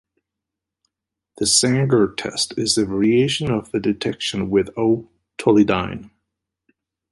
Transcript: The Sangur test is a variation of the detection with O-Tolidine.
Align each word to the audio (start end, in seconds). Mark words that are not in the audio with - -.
The 1.37 1.45
Sangur 1.45 2.17
test 2.17 2.55
is 2.57 2.75
a 2.75 2.87
variation 2.87 3.51
of 3.51 3.69
the 3.71 3.79
detection 3.79 4.49
with 4.49 4.71
O-Tolidine. 4.75 6.09